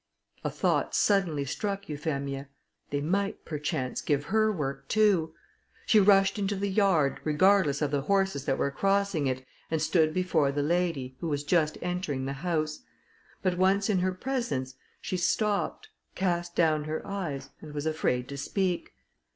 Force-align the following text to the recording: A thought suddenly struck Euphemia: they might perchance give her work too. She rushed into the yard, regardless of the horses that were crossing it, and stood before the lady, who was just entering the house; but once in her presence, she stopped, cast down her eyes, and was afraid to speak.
A 0.43 0.49
thought 0.49 0.95
suddenly 0.95 1.45
struck 1.45 1.87
Euphemia: 1.87 2.49
they 2.89 3.01
might 3.01 3.45
perchance 3.45 4.01
give 4.01 4.23
her 4.33 4.51
work 4.51 4.87
too. 4.87 5.35
She 5.85 5.99
rushed 5.99 6.39
into 6.39 6.55
the 6.55 6.71
yard, 6.71 7.19
regardless 7.23 7.83
of 7.83 7.91
the 7.91 8.01
horses 8.01 8.45
that 8.45 8.57
were 8.57 8.71
crossing 8.71 9.27
it, 9.27 9.45
and 9.69 9.79
stood 9.79 10.11
before 10.11 10.51
the 10.51 10.63
lady, 10.63 11.15
who 11.19 11.27
was 11.29 11.43
just 11.43 11.77
entering 11.83 12.25
the 12.25 12.33
house; 12.33 12.79
but 13.43 13.59
once 13.59 13.91
in 13.91 13.99
her 13.99 14.11
presence, 14.11 14.73
she 15.01 15.17
stopped, 15.17 15.89
cast 16.15 16.55
down 16.55 16.85
her 16.85 17.05
eyes, 17.05 17.51
and 17.61 17.71
was 17.75 17.85
afraid 17.85 18.27
to 18.29 18.37
speak. 18.39 18.93